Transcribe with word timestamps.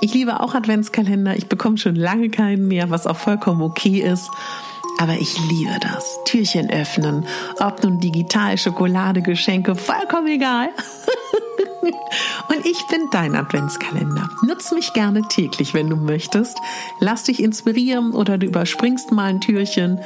ich 0.00 0.14
liebe 0.14 0.40
auch 0.40 0.54
Adventskalender. 0.54 1.36
Ich 1.36 1.46
bekomme 1.46 1.78
schon 1.78 1.94
lange 1.94 2.30
keinen 2.30 2.68
mehr, 2.68 2.90
was 2.90 3.06
auch 3.06 3.16
vollkommen 3.16 3.62
okay 3.62 4.00
ist. 4.00 4.30
Aber 4.98 5.14
ich 5.14 5.38
liebe 5.48 5.78
das. 5.80 6.18
Türchen 6.26 6.70
öffnen, 6.70 7.26
ob 7.58 7.82
nun 7.82 8.00
digital, 8.00 8.58
Schokolade, 8.58 9.22
Geschenke, 9.22 9.74
vollkommen 9.74 10.26
egal. 10.28 10.68
Und 12.48 12.66
ich 12.66 12.86
bin 12.88 13.08
dein 13.10 13.34
Adventskalender. 13.34 14.28
Nutz 14.46 14.72
mich 14.72 14.92
gerne 14.92 15.22
täglich, 15.22 15.72
wenn 15.72 15.88
du 15.88 15.96
möchtest. 15.96 16.58
Lass 16.98 17.24
dich 17.24 17.42
inspirieren 17.42 18.12
oder 18.12 18.36
du 18.36 18.46
überspringst 18.46 19.12
mal 19.12 19.30
ein 19.30 19.40
Türchen. 19.40 20.00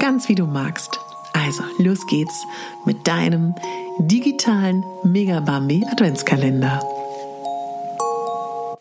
Ganz 0.00 0.28
wie 0.28 0.34
du 0.34 0.46
magst. 0.46 0.98
Also, 1.32 1.62
los 1.78 2.06
geht's 2.06 2.44
mit 2.86 3.06
deinem 3.06 3.54
digitalen 3.98 4.84
Megabambi 5.04 5.84
Adventskalender. 5.90 6.80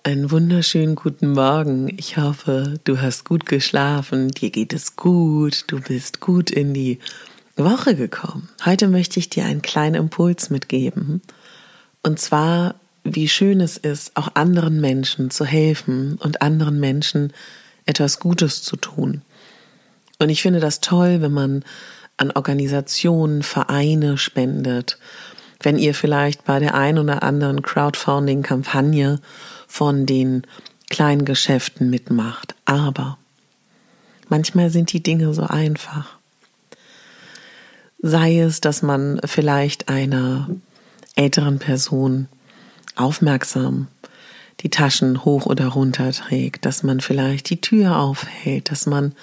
Einen 0.08 0.30
wunderschönen 0.30 0.94
guten 0.94 1.32
Morgen. 1.32 1.92
Ich 1.98 2.18
hoffe, 2.18 2.76
du 2.84 3.02
hast 3.02 3.26
gut 3.26 3.48
geschlafen, 3.48 4.28
dir 4.28 4.52
geht 4.52 4.72
es 4.72 4.96
gut, 4.96 5.64
du 5.66 5.82
bist 5.82 6.20
gut 6.20 6.52
in 6.52 6.76
die 6.76 7.00
Woche 7.58 7.96
gekommen. 7.96 8.50
Heute 8.64 8.88
möchte 8.88 9.18
ich 9.18 9.32
dir 9.32 9.46
einen 9.46 9.64
kleinen 9.64 9.96
Impuls 9.96 10.52
mitgeben. 10.52 11.24
Und 12.04 12.20
zwar, 12.20 12.76
wie 13.04 13.28
schön 13.28 13.60
es 13.60 13.78
ist, 13.78 14.16
auch 14.16 14.36
anderen 14.36 14.80
Menschen 14.80 15.32
zu 15.32 15.44
helfen 15.44 16.20
und 16.22 16.44
anderen 16.44 16.80
Menschen 16.80 17.34
etwas 17.88 18.20
Gutes 18.20 18.62
zu 18.62 18.76
tun. 18.76 19.24
Und 20.20 20.30
ich 20.30 20.44
finde 20.44 20.60
das 20.60 20.82
toll, 20.82 21.22
wenn 21.22 21.34
man 21.34 21.66
an 22.18 22.30
Organisationen, 22.30 23.42
Vereine 23.42 24.20
spendet. 24.20 25.00
Wenn 25.66 25.80
ihr 25.80 25.96
vielleicht 25.96 26.46
bei 26.46 26.60
der 26.60 26.76
ein 26.76 27.00
oder 27.00 27.24
anderen 27.24 27.64
Crowdfunding-Kampagne 27.64 29.20
von 29.68 30.06
den 30.06 30.44
kleinen 30.90 31.26
Geschäften 31.26 31.90
mitmacht. 31.90 32.54
Aber 32.66 33.18
manchmal 34.30 34.70
sind 34.70 34.94
die 34.94 35.02
Dinge 35.02 35.34
so 35.34 35.42
einfach. 35.42 36.18
Sei 37.98 38.40
es, 38.40 38.62
dass 38.62 38.84
man 38.84 39.20
vielleicht 39.26 39.90
einer 39.90 40.50
älteren 41.16 41.58
Person 41.58 42.28
aufmerksam 42.96 43.88
die 44.62 44.70
Taschen 44.70 45.26
hoch 45.26 45.48
oder 45.48 45.70
runter 45.70 46.12
trägt, 46.12 46.66
dass 46.66 46.84
man 46.84 47.02
vielleicht 47.02 47.50
die 47.50 47.60
Tür 47.60 47.98
aufhält, 47.98 48.70
dass 48.70 48.86
man 48.86 49.14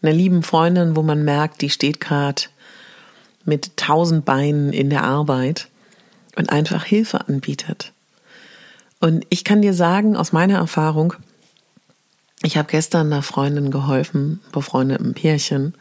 einer 0.00 0.12
lieben 0.12 0.42
Freundin, 0.42 0.96
wo 0.96 1.02
man 1.02 1.24
merkt, 1.24 1.60
die 1.60 1.70
steht 1.70 2.00
gerade 2.00 2.42
mit 3.44 3.76
tausend 3.76 4.24
Beinen 4.24 4.72
in 4.72 4.90
der 4.90 5.04
Arbeit 5.04 5.68
und 6.36 6.50
einfach 6.50 6.84
Hilfe 6.84 7.28
anbietet. 7.28 7.92
Und 9.00 9.26
ich 9.30 9.44
kann 9.44 9.62
dir 9.62 9.74
sagen, 9.74 10.16
aus 10.16 10.32
meiner 10.32 10.58
Erfahrung, 10.58 11.14
ich 12.42 12.56
habe 12.56 12.70
gestern 12.70 13.12
einer 13.12 13.22
Freundin 13.22 13.70
geholfen, 13.70 14.40
befreundetem 14.52 15.14
Pärchen, 15.14 15.74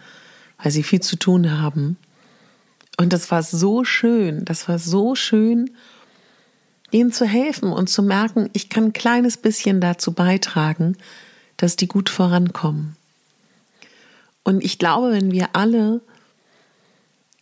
weil 0.61 0.71
sie 0.71 0.83
viel 0.83 1.01
zu 1.01 1.15
tun 1.17 1.59
haben. 1.59 1.97
Und 2.97 3.13
das 3.13 3.31
war 3.31 3.43
so 3.43 3.83
schön, 3.83 4.45
das 4.45 4.67
war 4.67 4.79
so 4.79 5.15
schön, 5.15 5.71
ihnen 6.91 7.11
zu 7.11 7.25
helfen 7.25 7.71
und 7.71 7.89
zu 7.89 8.03
merken, 8.03 8.49
ich 8.53 8.69
kann 8.69 8.85
ein 8.85 8.93
kleines 8.93 9.37
bisschen 9.37 9.81
dazu 9.81 10.11
beitragen, 10.11 10.97
dass 11.57 11.75
die 11.75 11.87
gut 11.87 12.09
vorankommen. 12.09 12.95
Und 14.43 14.63
ich 14.63 14.77
glaube, 14.77 15.11
wenn 15.11 15.31
wir 15.31 15.49
alle, 15.53 16.01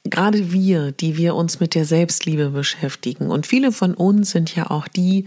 gerade 0.03 0.51
wir, 0.51 0.91
die 0.91 1.17
wir 1.17 1.35
uns 1.35 1.59
mit 1.59 1.75
der 1.75 1.85
Selbstliebe 1.85 2.49
beschäftigen, 2.49 3.29
und 3.29 3.47
viele 3.47 3.71
von 3.71 3.93
uns 3.93 4.31
sind 4.31 4.55
ja 4.55 4.69
auch 4.69 4.87
die, 4.87 5.25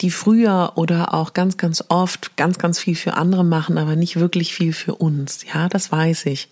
die 0.00 0.10
früher 0.10 0.72
oder 0.76 1.14
auch 1.14 1.34
ganz, 1.34 1.56
ganz 1.56 1.84
oft 1.88 2.36
ganz, 2.36 2.58
ganz 2.58 2.78
viel 2.78 2.96
für 2.96 3.14
andere 3.14 3.44
machen, 3.44 3.78
aber 3.78 3.96
nicht 3.96 4.16
wirklich 4.16 4.54
viel 4.54 4.72
für 4.72 4.94
uns. 4.94 5.44
Ja, 5.52 5.68
das 5.68 5.92
weiß 5.92 6.26
ich. 6.26 6.48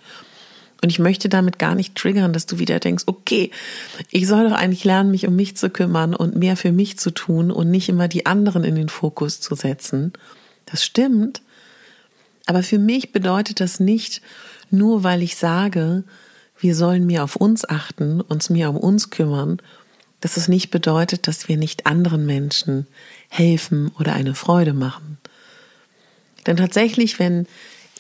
Und 0.81 0.91
ich 0.91 0.99
möchte 0.99 1.29
damit 1.29 1.59
gar 1.59 1.75
nicht 1.75 1.97
triggern, 1.97 2.33
dass 2.33 2.47
du 2.47 2.59
wieder 2.59 2.79
denkst, 2.79 3.05
okay, 3.07 3.51
ich 4.11 4.29
soll 4.29 4.49
doch 4.49 4.57
eigentlich 4.57 4.85
lernen, 4.85 5.11
mich 5.11 5.27
um 5.27 5.35
mich 5.35 5.57
zu 5.57 5.71
kümmern 5.71 6.15
und 6.15 6.37
mehr 6.37 6.57
für 6.57 6.71
mich 6.71 6.99
zu 6.99 7.11
tun 7.11 7.51
und 7.51 7.71
nicht 7.71 7.89
immer 7.89 8.07
die 8.07 8.27
anderen 8.27 8.63
in 8.63 8.77
den 8.77 8.89
Fokus 8.89 9.41
zu 9.41 9.57
setzen. 9.57 10.13
Das 10.67 10.85
stimmt. 10.85 11.43
Aber 12.47 12.63
für 12.63 12.79
mich 12.79 13.13
bedeutet 13.13 13.61
das 13.61 13.81
nicht 13.81 14.23
nur, 14.71 15.03
weil 15.03 15.23
ich 15.23 15.37
sage, 15.37 16.05
wir 16.59 16.75
sollen 16.75 17.07
mehr 17.07 17.25
auf 17.25 17.37
uns 17.37 17.69
achten, 17.69 18.21
uns 18.21 18.51
mehr 18.51 18.71
um 18.71 18.77
uns 18.77 19.11
kümmern 19.11 19.61
dass 20.21 20.37
es 20.37 20.49
nicht 20.49 20.71
bedeutet, 20.71 21.27
dass 21.27 21.49
wir 21.49 21.57
nicht 21.57 21.87
anderen 21.87 22.27
Menschen 22.27 22.87
helfen 23.29 23.91
oder 23.99 24.15
eine 24.15 24.35
Freude 24.35 24.73
machen. 24.73 25.19
Denn 26.47 26.57
tatsächlich, 26.57 27.19
wenn 27.19 27.47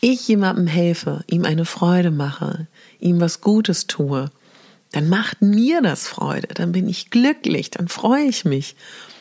ich 0.00 0.26
jemandem 0.26 0.66
helfe, 0.66 1.24
ihm 1.28 1.44
eine 1.44 1.64
Freude 1.64 2.10
mache, 2.10 2.66
ihm 2.98 3.20
was 3.20 3.40
Gutes 3.40 3.86
tue, 3.86 4.30
dann 4.92 5.08
macht 5.08 5.42
mir 5.42 5.82
das 5.82 6.08
Freude, 6.08 6.48
dann 6.48 6.72
bin 6.72 6.88
ich 6.88 7.10
glücklich, 7.10 7.70
dann 7.70 7.88
freue 7.88 8.24
ich 8.24 8.44
mich. 8.44 8.74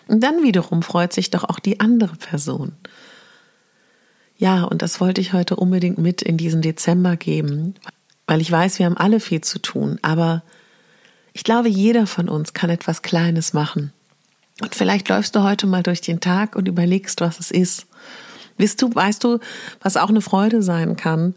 Und 0.07 0.21
dann 0.23 0.43
wiederum 0.43 0.81
freut 0.81 1.11
sich 1.11 1.29
doch 1.29 1.43
auch 1.43 1.59
die 1.59 1.79
andere 1.79 2.15
Person. 2.15 2.71
Ja, 4.37 4.63
und 4.63 4.81
das 4.81 5.01
wollte 5.01 5.19
ich 5.19 5.33
heute 5.33 5.55
unbedingt 5.55 5.97
mit 5.97 6.21
in 6.21 6.37
diesen 6.37 6.61
Dezember 6.61 7.17
geben, 7.17 7.73
weil 8.27 8.41
ich 8.41 8.51
weiß, 8.51 8.77
wir 8.79 8.85
haben 8.85 8.97
alle 8.97 9.19
viel 9.19 9.41
zu 9.41 9.59
tun, 9.59 9.97
aber 10.01 10.43
ich 11.33 11.43
glaube, 11.43 11.69
jeder 11.69 12.07
von 12.07 12.29
uns 12.29 12.53
kann 12.53 12.69
etwas 12.69 13.01
Kleines 13.01 13.53
machen. 13.53 13.93
Und 14.61 14.75
vielleicht 14.75 15.07
läufst 15.09 15.35
du 15.35 15.43
heute 15.43 15.67
mal 15.67 15.83
durch 15.83 16.01
den 16.01 16.19
Tag 16.19 16.55
und 16.55 16.67
überlegst, 16.67 17.21
was 17.21 17.39
es 17.39 17.51
ist. 17.51 17.85
Wisst 18.57 18.81
du, 18.81 18.93
weißt 18.93 19.23
du, 19.23 19.39
was 19.81 19.97
auch 19.97 20.09
eine 20.09 20.21
Freude 20.21 20.63
sein 20.63 20.95
kann, 20.97 21.35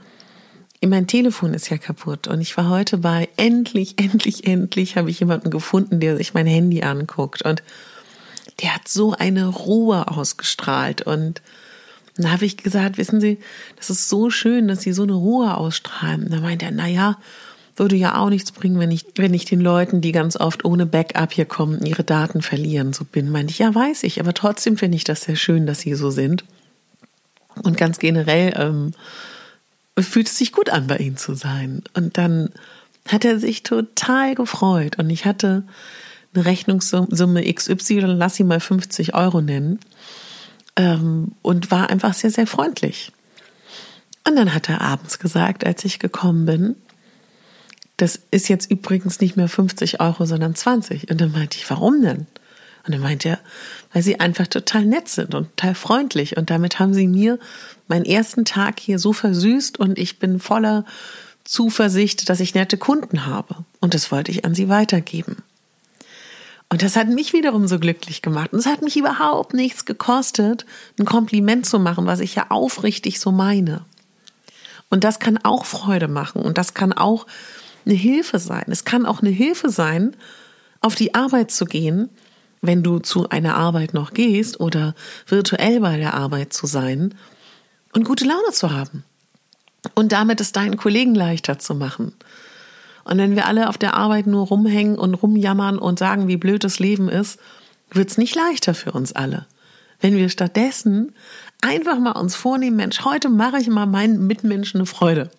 mein 0.89 1.07
Telefon 1.07 1.53
ist 1.53 1.69
ja 1.69 1.77
kaputt. 1.77 2.27
Und 2.27 2.41
ich 2.41 2.57
war 2.57 2.71
heute 2.71 2.99
bei 2.99 3.29
endlich, 3.37 3.95
endlich, 3.99 4.47
endlich 4.47 4.97
habe 4.97 5.11
ich 5.11 5.21
jemanden 5.21 5.51
gefunden, 5.51 6.01
der 6.01 6.17
sich 6.17 6.35
mein 6.35 6.47
Handy 6.47 6.83
anguckt. 6.83 7.43
Und 7.43 7.63
der 8.63 8.75
hat 8.75 8.89
so 8.89 9.13
eine 9.13 9.47
Ruhe 9.47 10.09
ausgestrahlt. 10.09 11.03
Und 11.03 11.43
dann 12.23 12.33
habe 12.33 12.45
ich 12.45 12.57
gesagt, 12.57 12.99
wissen 12.99 13.21
Sie, 13.21 13.39
das 13.77 13.91
ist 13.91 14.09
so 14.09 14.31
schön, 14.31 14.69
dass 14.69 14.83
Sie 14.83 14.93
so 14.93 15.03
eine 15.03 15.15
Ruhe 15.15 15.57
ausstrahlen. 15.57 16.29
Da 16.31 16.41
meint 16.41 16.63
er, 16.63 16.71
na 16.71 16.87
ja, 16.87 17.19
würde 17.77 17.97
ja 17.97 18.19
auch 18.19 18.29
nichts 18.29 18.53
bringen, 18.53 18.79
wenn 18.79 18.91
ich, 18.91 19.07
wenn 19.17 19.33
ich 19.33 19.45
den 19.45 19.61
Leuten, 19.61 20.01
die 20.01 20.13
ganz 20.13 20.37
oft 20.37 20.65
ohne 20.65 20.87
Backup 20.87 21.33
hier 21.33 21.47
kommen, 21.47 21.85
ihre 21.85 22.05
Daten 22.05 22.43
verlieren, 22.43 22.93
so 22.93 23.05
bin. 23.05 23.31
Meinte 23.31 23.53
ich, 23.53 23.59
ja, 23.59 23.75
weiß 23.75 24.03
ich, 24.03 24.21
aber 24.21 24.35
trotzdem 24.35 24.77
finde 24.77 24.97
ich 24.97 25.05
das 25.05 25.23
sehr 25.23 25.37
schön, 25.37 25.67
dass 25.67 25.81
Sie 25.81 25.95
so 25.95 26.11
sind. 26.11 26.45
Und 27.63 27.77
ganz 27.77 27.99
generell 27.99 28.55
ähm, 28.57 28.93
fühlt 29.99 30.29
es 30.29 30.37
sich 30.37 30.53
gut 30.53 30.71
an, 30.71 30.87
bei 30.87 30.99
Ihnen 30.99 31.17
zu 31.17 31.35
sein. 31.35 31.83
Und 31.95 32.19
dann 32.19 32.51
hat 33.09 33.25
er 33.25 33.39
sich 33.39 33.63
total 33.63 34.35
gefreut. 34.35 34.99
Und 34.99 35.11
ich 35.11 35.25
hatte 35.25 35.65
eine 36.35 36.45
Rechnungssumme 36.45 37.53
XY, 37.53 38.01
lass 38.01 38.37
sie 38.37 38.45
mal 38.45 38.61
50 38.61 39.15
Euro 39.15 39.41
nennen. 39.41 39.81
Ähm, 40.77 41.33
und 41.43 41.71
war 41.71 41.91
einfach 41.91 42.15
sehr, 42.15 42.31
sehr 42.31 42.47
freundlich. 42.47 43.13
Und 44.27 44.37
dann 44.37 44.55
hat 44.55 44.69
er 44.69 44.81
abends 44.81 45.19
gesagt, 45.19 45.65
als 45.65 45.85
ich 45.85 45.99
gekommen 45.99 46.47
bin, 46.47 46.77
das 47.97 48.21
ist 48.31 48.49
jetzt 48.49 48.71
übrigens 48.71 49.21
nicht 49.21 49.37
mehr 49.37 49.49
50 49.49 50.01
Euro, 50.01 50.25
sondern 50.25 50.55
20. 50.55 51.11
Und 51.11 51.21
dann 51.21 51.33
meinte 51.33 51.59
ich, 51.59 51.69
warum 51.69 52.01
denn? 52.03 52.27
Und 52.87 52.95
dann 52.95 53.01
meinte 53.01 53.29
er, 53.29 53.39
weil 53.93 54.03
sie 54.03 54.21
einfach 54.21 54.47
total 54.47 54.87
nett 54.87 55.09
sind 55.09 55.35
und 55.35 55.55
total 55.57 55.75
freundlich. 55.75 56.37
Und 56.37 56.49
damit 56.49 56.79
haben 56.79 56.95
sie 56.95 57.07
mir 57.07 57.39
meinen 57.89 58.07
ersten 58.07 58.45
Tag 58.45 58.81
hier 58.81 58.99
so 58.99 59.13
versüßt 59.13 59.79
und 59.79 59.99
ich 59.99 60.19
bin 60.19 60.41
voller 60.41 60.85
Zuversicht, 61.45 62.29
dass 62.29 62.41
ich 62.41 62.55
nette 62.55 62.79
Kunden 62.79 63.27
habe. 63.27 63.65
Und 63.81 63.95
das 63.95 64.11
wollte 64.11 64.31
ich 64.31 64.45
an 64.45 64.55
sie 64.55 64.69
weitergeben. 64.69 65.43
Und 66.71 66.83
das 66.83 66.97
hat 66.97 67.09
mich 67.09 67.33
wiederum 67.33 67.69
so 67.69 67.79
glücklich 67.79 68.23
gemacht. 68.23 68.53
Und 68.53 68.61
es 68.61 68.67
hat 68.67 68.81
mich 68.81 68.97
überhaupt 68.97 69.55
nichts 69.55 69.85
gekostet, 69.85 70.65
ein 70.99 71.05
Kompliment 71.05 71.67
zu 71.67 71.79
machen, 71.79 72.07
was 72.07 72.21
ich 72.21 72.37
ja 72.37 72.47
aufrichtig 72.49 73.21
so 73.21 73.33
meine. 73.33 73.85
Und 74.89 75.05
das 75.05 75.19
kann 75.19 75.39
auch 75.43 75.67
Freude 75.67 76.09
machen 76.09 76.43
und 76.43 76.59
das 76.59 76.75
kann 76.75 76.93
auch 76.93 77.27
eine 77.85 77.95
Hilfe 77.95 78.39
sein. 78.39 78.65
Es 78.69 78.85
kann 78.85 79.07
auch 79.07 79.21
eine 79.21 79.31
Hilfe 79.31 79.69
sein, 79.69 80.17
auf 80.81 80.95
die 80.95 81.15
Arbeit 81.15 81.51
zu 81.51 81.65
gehen 81.65 82.09
wenn 82.63 82.83
du 82.83 82.99
zu 82.99 83.29
einer 83.29 83.57
Arbeit 83.57 83.95
noch 83.95 84.13
gehst 84.13 84.61
oder 84.61 84.95
virtuell 85.27 85.81
bei 85.81 85.97
der 85.97 86.15
Arbeit 86.15 86.53
zu 86.53 86.67
sein 86.67 87.15
und 87.93 88.05
gute 88.05 88.25
Laune 88.25 88.53
zu 88.53 88.71
haben. 88.71 89.05
Und 89.95 90.13
damit 90.13 90.41
es 90.41 90.53
deinen 90.53 90.77
Kollegen 90.77 91.15
leichter 91.15 91.59
zu 91.59 91.75
machen. 91.75 92.13
Und 93.05 93.19
wenn 93.19 93.37
wir 93.37 93.47
alle 93.47 93.69
auf 93.69 93.79
der 93.79 93.95
Arbeit 93.95 94.27
nur 94.27 94.47
rumhängen 94.47 94.99
und 94.99 95.15
rumjammern 95.15 95.79
und 95.79 95.99
sagen, 95.99 96.29
wie 96.29 96.37
blöd 96.37 96.65
das 96.65 96.79
Leben 96.79 97.09
ist, 97.09 97.39
wird 97.91 98.11
es 98.11 98.19
nicht 98.19 98.35
leichter 98.35 98.75
für 98.75 98.93
uns 98.93 99.13
alle. 99.13 99.47
Wenn 100.01 100.17
wir 100.17 100.29
stattdessen 100.29 101.13
einfach 101.61 101.99
mal 101.99 102.13
uns 102.13 102.35
vornehmen, 102.35 102.77
Mensch, 102.77 103.05
heute 103.05 103.29
mache 103.29 103.59
ich 103.59 103.69
mal 103.69 103.87
meinen 103.87 104.27
Mitmenschen 104.27 104.81
eine 104.81 104.87
Freude. 104.87 105.31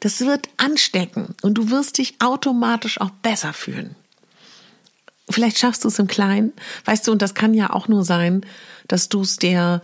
Das 0.00 0.20
wird 0.20 0.48
anstecken 0.56 1.34
und 1.42 1.54
du 1.54 1.70
wirst 1.70 1.98
dich 1.98 2.14
automatisch 2.20 3.00
auch 3.00 3.10
besser 3.10 3.52
fühlen. 3.52 3.96
Vielleicht 5.28 5.58
schaffst 5.58 5.84
du 5.84 5.88
es 5.88 5.98
im 5.98 6.06
Kleinen, 6.06 6.52
weißt 6.86 7.06
du, 7.06 7.12
und 7.12 7.22
das 7.22 7.34
kann 7.34 7.54
ja 7.54 7.70
auch 7.70 7.86
nur 7.86 8.04
sein, 8.04 8.44
dass 8.88 9.08
du 9.08 9.20
es 9.20 9.36
der, 9.36 9.82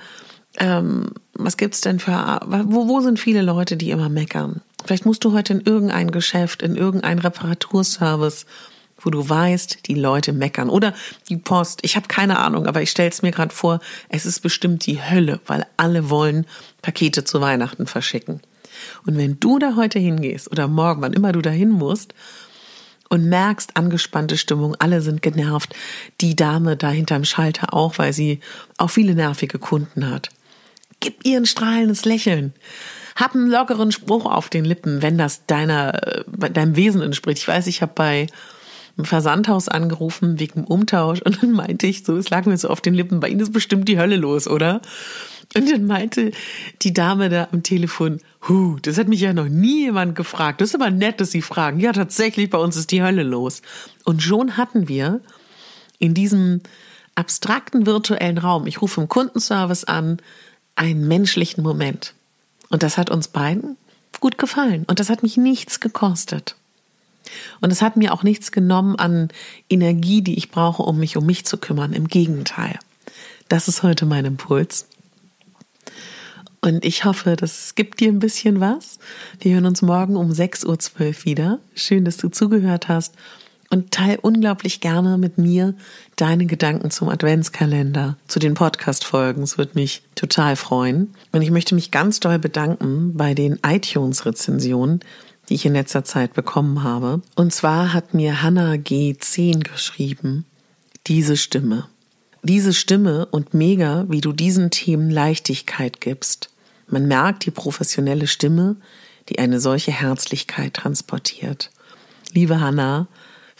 ähm, 0.59 1.13
was 1.35 1.57
gibt's 1.57 1.83
denn 1.83 2.01
für, 2.01 2.41
wo, 2.47 2.89
wo 2.89 3.01
sind 3.01 3.21
viele 3.21 3.43
Leute, 3.43 3.77
die 3.77 3.91
immer 3.91 4.09
meckern? 4.09 4.63
Vielleicht 4.87 5.05
musst 5.05 5.25
du 5.25 5.33
heute 5.33 5.55
in 5.55 5.61
irgendein 5.63 6.11
Geschäft, 6.11 6.63
in 6.63 6.77
irgendein 6.77 7.19
Reparaturservice, 7.19 8.47
wo 8.99 9.11
du 9.11 9.29
weißt, 9.29 9.89
die 9.89 9.95
Leute 9.95 10.33
meckern. 10.33 10.71
Oder 10.71 10.95
die 11.29 11.37
Post, 11.37 11.81
ich 11.83 11.97
habe 11.97 12.07
keine 12.09 12.39
Ahnung, 12.39 12.67
aber 12.67 12.83
ich 12.83 12.91
stelle 12.91 13.11
es 13.11 13.23
mir 13.23 13.33
gerade 13.33 13.55
vor, 13.55 13.81
es 14.09 14.27
ist 14.27 14.41
bestimmt 14.41 14.87
die 14.87 15.03
Hölle, 15.03 15.41
weil 15.47 15.67
alle 15.77 16.09
wollen 16.09 16.47
Pakete 16.83 17.25
zu 17.25 17.41
Weihnachten 17.41 17.87
verschicken. 17.87 18.41
Und 19.05 19.17
wenn 19.17 19.41
du 19.41 19.59
da 19.59 19.75
heute 19.75 19.99
hingehst 19.99 20.51
oder 20.51 20.69
morgen, 20.69 21.03
wann 21.03 21.15
immer 21.15 21.33
du 21.33 21.43
dahin 21.43 21.71
musst, 21.71 22.15
und 23.09 23.29
merkst 23.29 23.77
angespannte 23.77 24.37
Stimmung, 24.37 24.75
alle 24.81 25.01
sind 25.01 25.23
genervt. 25.23 25.75
Die 26.21 26.35
Dame 26.35 26.77
da 26.77 26.91
hinterm 26.91 27.25
Schalter 27.25 27.73
auch, 27.73 27.99
weil 27.99 28.13
sie 28.13 28.41
auch 28.79 28.91
viele 28.91 29.15
nervige 29.15 29.61
Kunden 29.61 30.11
hat. 30.11 30.31
Gib 30.99 31.25
ihr 31.25 31.39
ein 31.39 31.47
strahlendes 31.47 32.05
Lächeln. 32.05 32.53
Hab 33.17 33.35
einen 33.35 33.51
lockeren 33.51 33.91
Spruch 33.91 34.27
auf 34.27 34.49
den 34.49 34.65
Lippen, 34.65 35.03
wenn 35.03 35.19
das 35.19 35.47
deiner, 35.47 36.07
äh, 36.07 36.51
deinem 36.51 36.77
Wesen 36.77 37.03
entspricht. 37.03 37.39
Ich 37.39 37.49
weiß, 37.49 37.67
ich 37.67 37.83
habe 37.83 37.93
bei 37.95 38.27
einem 38.97 39.05
Versandhaus 39.05 39.69
angerufen 39.69 40.39
wegen 40.39 40.65
Umtausch 40.65 41.21
und 41.23 41.43
dann 41.43 41.53
meinte 41.53 41.87
ich 41.87 42.05
so, 42.05 42.17
es 42.17 42.31
lag 42.31 42.47
mir 42.47 42.57
so 42.57 42.69
auf 42.69 42.81
den 42.81 42.95
Lippen, 42.95 43.21
bei 43.21 43.29
Ihnen 43.29 43.41
ist 43.41 43.53
bestimmt 43.53 43.89
die 43.89 43.99
Hölle 43.99 44.17
los, 44.17 44.49
oder? 44.49 44.81
Und 45.55 45.71
dann 45.71 45.87
meinte 45.87 46.33
die 46.83 46.93
Dame 46.93 47.29
da 47.29 47.49
am 47.53 47.63
Telefon, 47.63 48.21
Huh, 48.49 48.79
das 48.83 48.99
hat 48.99 49.09
mich 49.09 49.21
ja 49.21 49.33
noch 49.33 49.49
nie 49.49 49.85
jemand 49.85 50.15
gefragt. 50.15 50.61
Das 50.61 50.71
ist 50.71 50.75
aber 50.75 50.91
nett, 50.91 51.21
dass 51.21 51.31
Sie 51.31 51.43
fragen. 51.43 51.81
Ja, 51.81 51.93
tatsächlich, 51.93 52.51
bei 52.51 52.59
uns 52.59 52.77
ist 52.77 52.91
die 52.91 53.03
Hölle 53.03 53.23
los. 53.23 53.63
Und 54.05 54.23
schon 54.23 54.57
hatten 54.57 54.89
wir 54.89 55.21
in 55.99 56.15
diesem 56.15 56.61
abstrakten 57.15 57.87
virtuellen 57.87 58.39
Raum, 58.39 58.67
ich 58.67 58.83
rufe 58.83 59.01
im 59.01 59.09
Kundenservice 59.09 59.85
an, 59.85 60.19
einen 60.75 61.09
menschlichen 61.09 61.63
Moment. 61.63 62.15
Und 62.69 62.83
das 62.83 62.99
hat 62.99 63.11
uns 63.11 63.29
beiden 63.29 63.77
gut 64.21 64.39
gefallen. 64.39 64.85
Und 64.87 65.01
das 65.01 65.11
hat 65.11 65.23
mich 65.23 65.37
nichts 65.37 65.81
gekostet. 65.81 66.57
Und 67.61 67.73
es 67.73 67.83
hat 67.83 67.97
mir 67.97 68.13
auch 68.13 68.23
nichts 68.23 68.53
genommen 68.53 68.97
an 68.97 69.29
Energie, 69.69 70.23
die 70.23 70.39
ich 70.39 70.51
brauche, 70.51 70.83
um 70.83 70.99
mich 70.99 71.17
um 71.17 71.27
mich 71.27 71.45
zu 71.45 71.59
kümmern. 71.59 71.93
Im 71.93 72.09
Gegenteil. 72.09 72.79
Das 73.49 73.69
ist 73.69 73.83
heute 73.83 74.07
mein 74.07 74.25
Impuls. 74.25 74.87
Und 76.61 76.85
ich 76.85 77.05
hoffe, 77.05 77.37
das 77.37 77.75
gibt 77.75 78.01
dir 78.01 78.09
ein 78.09 78.19
bisschen 78.19 78.61
was. 78.61 78.99
Wir 79.41 79.55
hören 79.55 79.67
uns 79.67 79.83
morgen 79.83 80.17
um 80.17 80.31
6.12 80.31 81.01
Uhr 81.01 81.25
wieder. 81.25 81.59
Schön, 81.75 82.05
dass 82.05 82.17
du 82.17 82.29
zugehört 82.29 82.89
hast. 82.89 83.15
Und 83.69 83.91
teil 83.91 84.19
unglaublich 84.23 84.81
gerne 84.81 85.19
mit 85.19 85.39
mir 85.39 85.75
deine 86.15 86.47
Gedanken 86.47 86.91
zum 86.91 87.09
Adventskalender, 87.09 88.17
zu 88.29 88.39
den 88.39 88.55
Podcast-Folgen. 88.55 89.43
Es 89.43 89.59
würde 89.59 89.73
mich 89.75 90.03
total 90.15 90.55
freuen. 90.55 91.15
Und 91.33 91.43
ich 91.43 91.51
möchte 91.51 91.75
mich 91.75 91.91
ganz 91.91 92.21
doll 92.21 92.39
bedanken 92.39 93.15
bei 93.15 93.35
den 93.35 93.59
iTunes-Rezensionen, 93.67 95.01
die 95.49 95.55
ich 95.55 95.67
in 95.67 95.73
letzter 95.73 96.05
Zeit 96.05 96.35
bekommen 96.35 96.85
habe. 96.85 97.23
Und 97.35 97.53
zwar 97.53 97.93
hat 97.93 98.15
mir 98.15 98.43
Hannah 98.43 98.75
G10 98.75 99.61
geschrieben, 99.61 100.45
diese 101.07 101.37
Stimme. 101.37 101.89
Diese 102.43 102.73
Stimme 102.73 103.27
und 103.27 103.55
mega, 103.55 104.07
wie 104.09 104.21
du 104.21 104.33
diesen 104.33 104.71
Themen 104.71 105.11
Leichtigkeit 105.11 106.01
gibst. 106.01 106.51
Man 106.89 107.07
merkt 107.07 107.45
die 107.47 107.51
professionelle 107.51 108.29
Stimme, 108.29 108.77
die 109.29 109.41
eine 109.41 109.59
solche 109.59 109.91
Herzlichkeit 109.91 110.75
transportiert. 110.75 111.71
Liebe 112.33 112.61
Hanna, 112.61 113.09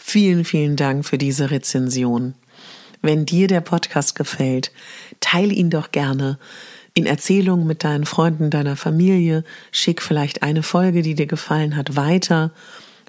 vielen, 0.07 0.45
vielen 0.45 0.77
Dank 0.77 1.05
für 1.05 1.17
diese 1.17 1.51
Rezension. 1.51 2.33
Wenn 3.01 3.25
dir 3.25 3.47
der 3.47 3.59
Podcast 3.59 4.15
gefällt, 4.15 4.71
teile 5.19 5.53
ihn 5.53 5.69
doch 5.69 5.91
gerne 5.91 6.39
in 6.93 7.05
Erzählungen 7.05 7.67
mit 7.67 7.83
deinen 7.83 8.05
Freunden, 8.05 8.49
deiner 8.49 8.77
Familie. 8.77 9.43
Schick 9.71 10.01
vielleicht 10.01 10.43
eine 10.43 10.63
Folge, 10.63 11.01
die 11.01 11.13
dir 11.13 11.27
gefallen 11.27 11.75
hat, 11.75 11.97
weiter. 11.97 12.51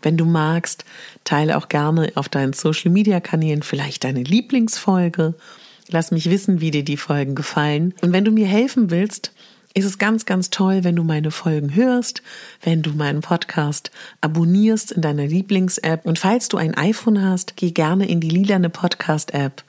Wenn 0.02 0.17
du 0.17 0.25
magst, 0.25 0.85
teile 1.23 1.57
auch 1.57 1.69
gerne 1.69 2.11
auf 2.17 2.28
deinen 2.28 2.52
Social 2.52 2.90
Media 2.90 3.21
Kanälen 3.21 3.62
vielleicht 3.62 4.02
deine 4.02 4.25
Lieblingsfolge. 4.25 5.35
Lass 5.90 6.11
mich 6.11 6.28
wissen, 6.28 6.61
wie 6.61 6.73
dir 6.73 6.85
die 6.85 6.97
Folgen 6.97 7.37
gefallen. 7.37 7.95
Und 8.02 8.12
wenn 8.12 8.25
du 8.25 8.33
mir 8.33 8.47
helfen 8.47 8.90
willst, 8.90 9.33
ist 9.78 9.85
es 9.85 9.99
ganz, 9.99 10.26
ganz 10.26 10.50
toll, 10.50 10.82
wenn 10.82 10.97
du 10.97 11.04
meine 11.04 11.30
Folgen 11.30 11.75
hörst, 11.75 12.23
wenn 12.62 12.82
du 12.82 12.90
meinen 12.90 13.20
Podcast 13.20 13.90
abonnierst 14.20 14.92
in 14.92 15.02
deiner 15.02 15.26
Lieblings-App. 15.26 16.04
Und 16.04 16.18
falls 16.18 16.49
du 16.49 16.56
ein 16.56 16.76
iPhone 16.76 17.23
hast, 17.23 17.56
geh 17.56 17.70
gerne 17.70 18.08
in 18.08 18.20
die 18.20 18.30
lilane 18.30 18.70
Podcast-App 18.70 19.62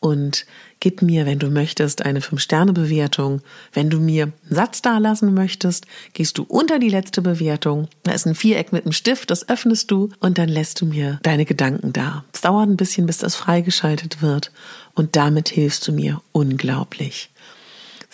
und 0.00 0.46
gib 0.80 1.02
mir, 1.02 1.26
wenn 1.26 1.38
du 1.38 1.50
möchtest, 1.50 2.02
eine 2.06 2.20
5-Sterne-Bewertung. 2.20 3.42
Wenn 3.74 3.90
du 3.90 4.00
mir 4.00 4.24
einen 4.24 4.32
Satz 4.48 4.80
dalassen 4.80 5.34
möchtest, 5.34 5.86
gehst 6.14 6.38
du 6.38 6.44
unter 6.44 6.78
die 6.78 6.88
letzte 6.88 7.20
Bewertung. 7.20 7.88
Da 8.04 8.12
ist 8.12 8.26
ein 8.26 8.34
Viereck 8.34 8.72
mit 8.72 8.86
einem 8.86 8.92
Stift, 8.92 9.30
das 9.30 9.48
öffnest 9.50 9.90
du 9.90 10.08
und 10.20 10.38
dann 10.38 10.48
lässt 10.48 10.80
du 10.80 10.86
mir 10.86 11.20
deine 11.22 11.44
Gedanken 11.44 11.92
da. 11.92 12.24
Es 12.32 12.40
dauert 12.40 12.68
ein 12.68 12.78
bisschen, 12.78 13.06
bis 13.06 13.18
das 13.18 13.36
freigeschaltet 13.36 14.22
wird 14.22 14.52
und 14.94 15.16
damit 15.16 15.50
hilfst 15.50 15.86
du 15.86 15.92
mir 15.92 16.22
unglaublich. 16.32 17.30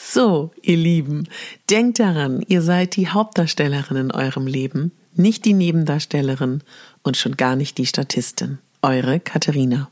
So, 0.08 0.52
ihr 0.62 0.76
Lieben, 0.76 1.28
denkt 1.68 1.98
daran, 1.98 2.40
ihr 2.46 2.62
seid 2.62 2.94
die 2.94 3.08
Hauptdarstellerin 3.08 3.96
in 3.96 4.10
eurem 4.12 4.46
Leben, 4.46 4.92
nicht 5.14 5.44
die 5.44 5.52
Nebendarstellerin 5.52 6.62
und 7.02 7.16
schon 7.16 7.36
gar 7.36 7.56
nicht 7.56 7.76
die 7.76 7.86
Statistin. 7.86 8.58
Eure 8.82 9.18
Katharina. 9.18 9.90